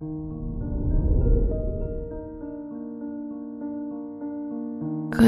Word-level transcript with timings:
Good 0.00 0.12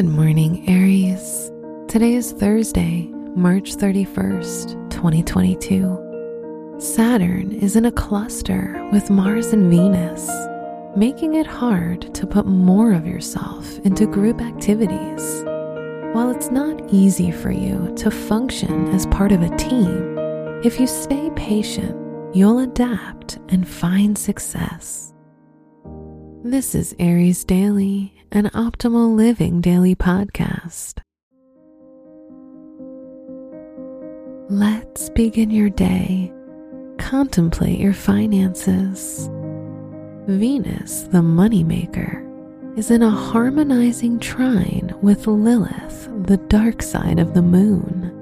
morning, 0.04 0.64
Aries. 0.68 1.50
Today 1.88 2.14
is 2.14 2.30
Thursday, 2.30 3.08
March 3.34 3.74
31st, 3.74 4.88
2022. 4.90 6.76
Saturn 6.78 7.50
is 7.50 7.74
in 7.74 7.86
a 7.86 7.90
cluster 7.90 8.88
with 8.92 9.10
Mars 9.10 9.52
and 9.52 9.68
Venus, 9.68 10.30
making 10.96 11.34
it 11.34 11.48
hard 11.48 12.14
to 12.14 12.24
put 12.24 12.46
more 12.46 12.92
of 12.92 13.08
yourself 13.08 13.76
into 13.80 14.06
group 14.06 14.40
activities. 14.40 15.42
While 16.14 16.30
it's 16.30 16.52
not 16.52 16.80
easy 16.92 17.32
for 17.32 17.50
you 17.50 17.92
to 17.96 18.08
function 18.08 18.86
as 18.94 19.04
part 19.06 19.32
of 19.32 19.42
a 19.42 19.56
team, 19.56 20.16
if 20.62 20.78
you 20.78 20.86
stay 20.86 21.28
patient, 21.34 21.96
you'll 22.32 22.60
adapt 22.60 23.38
and 23.48 23.68
find 23.68 24.16
success. 24.16 25.12
This 26.44 26.74
is 26.74 26.94
Aries 26.98 27.44
Daily, 27.44 28.14
an 28.30 28.46
optimal 28.50 29.14
living 29.14 29.60
daily 29.60 29.94
podcast. 29.94 31.00
Let's 34.48 35.10
begin 35.10 35.50
your 35.50 35.70
day. 35.70 36.32
Contemplate 36.98 37.78
your 37.78 37.92
finances. 37.92 39.28
Venus, 40.26 41.02
the 41.04 41.18
moneymaker, 41.18 42.26
is 42.78 42.90
in 42.90 43.02
a 43.02 43.10
harmonizing 43.10 44.20
trine 44.20 44.94
with 45.02 45.26
Lilith, 45.26 46.08
the 46.26 46.36
dark 46.48 46.82
side 46.82 47.18
of 47.18 47.34
the 47.34 47.42
moon. 47.42 48.16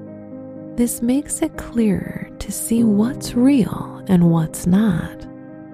This 0.75 1.01
makes 1.01 1.41
it 1.41 1.57
clearer 1.57 2.29
to 2.39 2.51
see 2.51 2.83
what's 2.83 3.35
real 3.35 3.98
and 4.09 4.29
what's 4.29 4.67
not 4.67 5.25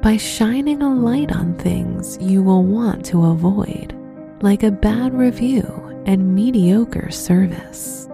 by 0.01 0.17
shining 0.17 0.83
a 0.83 0.93
light 0.93 1.31
on 1.31 1.57
things 1.57 2.19
you 2.21 2.43
will 2.43 2.63
want 2.63 3.03
to 3.05 3.25
avoid, 3.25 3.95
like 4.41 4.61
a 4.61 4.69
bad 4.69 5.13
review 5.15 5.63
and 6.05 6.35
mediocre 6.35 7.09
service. 7.09 8.07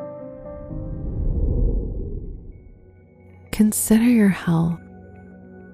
Consider 3.52 4.06
your 4.06 4.30
health. 4.30 4.80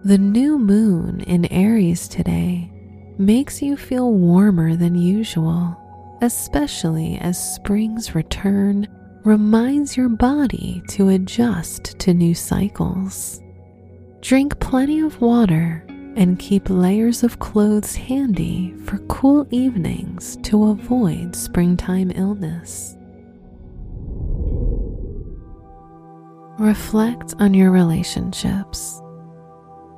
The 0.04 0.18
new 0.18 0.58
moon 0.58 1.22
in 1.22 1.46
Aries 1.52 2.08
today 2.08 2.72
makes 3.20 3.62
you 3.62 3.78
feel 3.78 4.12
warmer 4.12 4.76
than 4.76 4.96
usual, 4.96 5.78
especially 6.22 7.18
as 7.20 7.56
spring's 7.56 8.16
return 8.16 8.88
reminds 9.24 9.98
your 9.98 10.10
body 10.10 10.82
to 10.88 11.10
adjust 11.10 12.00
to 12.00 12.14
new 12.14 12.34
cycles. 12.34 13.42
Drink 14.22 14.60
plenty 14.60 15.00
of 15.00 15.22
water 15.22 15.84
and 16.16 16.40
keep 16.40 16.70
layers 16.70 17.24
of 17.24 17.38
clothes 17.38 17.96
handy 17.96 18.74
for 18.84 18.98
cool 19.08 19.48
evenings 19.52 20.38
to 20.44 20.70
avoid 20.70 21.36
springtime 21.36 22.12
illness. 22.16 22.98
Reflect 26.58 27.36
on 27.40 27.54
your 27.54 27.70
relationships. 27.70 29.00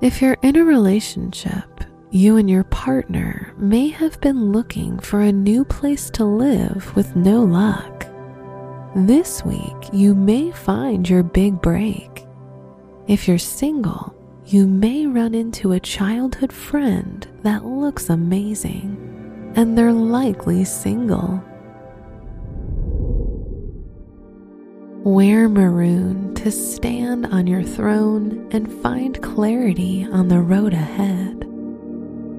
If 0.02 0.22
you're 0.22 0.38
in 0.44 0.58
a 0.58 0.66
relationship, 0.66 1.86
you 2.12 2.36
and 2.36 2.50
your 2.50 2.66
partner 2.66 3.54
may 3.58 3.88
have 3.88 4.20
been 4.20 4.52
looking 4.52 5.00
for 5.00 5.22
a 5.22 5.32
new 5.32 5.64
place 5.64 6.10
to 6.12 6.26
live 6.26 6.94
with 6.96 7.16
no 7.16 7.42
luck. 7.44 8.06
This 8.96 9.46
week, 9.46 9.94
you 9.94 10.14
may 10.14 10.52
find 10.52 11.08
your 11.08 11.24
big 11.24 11.62
break. 11.62 12.26
If 13.10 13.28
you're 13.28 13.40
single, 13.40 14.14
you 14.46 14.68
may 14.68 15.08
run 15.08 15.34
into 15.34 15.72
a 15.72 15.80
childhood 15.80 16.54
friend 16.54 17.28
that 17.42 17.66
looks 17.66 18.08
amazing, 18.08 19.52
and 19.56 19.76
they're 19.76 19.92
likely 19.92 20.64
single. 20.64 21.44
Wear 25.04 25.50
maroon 25.50 26.36
to 26.36 26.52
stand 26.52 27.26
on 27.26 27.48
your 27.48 27.64
throne 27.64 28.48
and 28.52 28.72
find 28.84 29.20
clarity 29.24 30.06
on 30.06 30.28
the 30.28 30.42
road 30.42 30.74
ahead. 30.76 31.48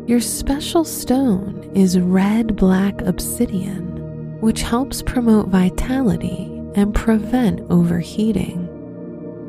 Your 0.07 0.21
special 0.21 0.85
stone 0.85 1.69
is 1.75 1.99
red 1.99 2.55
black 2.55 3.03
obsidian, 3.03 4.39
which 4.41 4.63
helps 4.63 5.03
promote 5.03 5.49
vitality 5.49 6.45
and 6.77 6.95
prevent 6.95 7.61
overheating. 7.73 8.70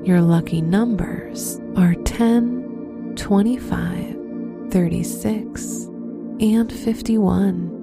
Your 0.03 0.19
lucky 0.19 0.62
numbers 0.62 1.59
are 1.75 1.94
10, 1.94 3.13
25, 3.16 4.72
36, 4.72 5.84
and 6.39 6.73
51. 6.73 7.78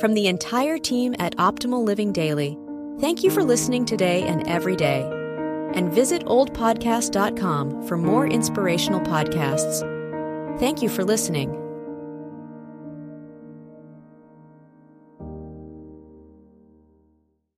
From 0.00 0.14
the 0.14 0.26
entire 0.26 0.76
team 0.76 1.14
at 1.20 1.36
Optimal 1.36 1.84
Living 1.84 2.12
Daily, 2.12 2.58
thank 2.98 3.22
you 3.22 3.30
for 3.30 3.44
listening 3.44 3.84
today 3.84 4.24
and 4.24 4.44
every 4.48 4.74
day. 4.74 5.08
And 5.74 5.92
visit 5.92 6.24
oldpodcast.com 6.24 7.86
for 7.86 7.96
more 7.96 8.26
inspirational 8.26 9.00
podcasts. 9.00 9.88
Thank 10.58 10.82
you 10.82 10.88
for 10.88 11.04
listening. 11.04 11.63